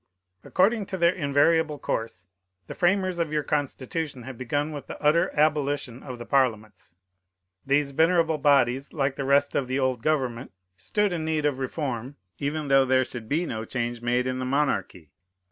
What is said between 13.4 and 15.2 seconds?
no change made in the monarchy.